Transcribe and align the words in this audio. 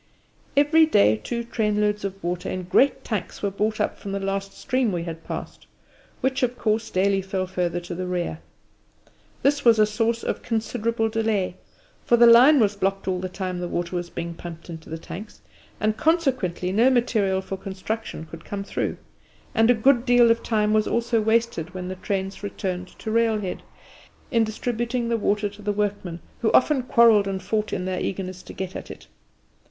Every 0.57 0.87
day 0.87 1.17
two 1.23 1.43
trainloads 1.43 2.03
of 2.03 2.23
water 2.23 2.49
in 2.49 2.63
great 2.63 3.03
tanks 3.03 3.43
were 3.43 3.51
brought 3.51 3.79
up 3.79 3.99
from 3.99 4.13
the 4.13 4.19
last 4.19 4.51
stream 4.53 4.91
we 4.91 5.03
had 5.03 5.23
passed, 5.23 5.67
which, 6.21 6.41
of 6.41 6.57
course, 6.57 6.89
daily 6.89 7.21
fell 7.21 7.45
further 7.45 7.79
to 7.81 7.93
the 7.93 8.07
rear. 8.07 8.39
This 9.43 9.63
was 9.63 9.77
a 9.77 9.85
source 9.85 10.23
of 10.23 10.41
considerable 10.41 11.07
delay, 11.07 11.53
for 12.03 12.17
the 12.17 12.25
line 12.25 12.59
was 12.59 12.75
blocked 12.75 13.07
all 13.07 13.19
the 13.19 13.29
time 13.29 13.59
the 13.59 13.67
water 13.67 13.95
was 13.95 14.09
being 14.09 14.33
pumped 14.33 14.71
into 14.71 14.89
the 14.89 14.97
tanks, 14.97 15.41
and 15.79 15.97
consequently 15.97 16.71
no 16.71 16.89
material 16.89 17.39
for 17.39 17.55
construction 17.55 18.25
could 18.25 18.43
come 18.43 18.63
through; 18.63 18.97
and 19.53 19.69
a 19.69 19.75
good 19.75 20.03
deal 20.03 20.31
of 20.31 20.41
time 20.41 20.73
was 20.73 20.87
also 20.87 21.21
wasted, 21.21 21.75
when 21.75 21.89
the 21.89 21.95
trains 21.97 22.41
returned 22.41 22.87
to 22.87 23.11
railhead, 23.11 23.61
in 24.31 24.43
distributing 24.43 25.09
the 25.09 25.17
water 25.17 25.47
to 25.47 25.61
the 25.61 25.71
workmen, 25.71 26.21
who 26.41 26.51
often 26.53 26.81
quarrelled 26.81 27.27
and 27.27 27.43
fought 27.43 27.71
in 27.71 27.85
their 27.85 28.01
eagerness 28.01 28.41
to 28.41 28.51
get 28.53 28.75
at 28.75 28.89
it. 28.89 29.05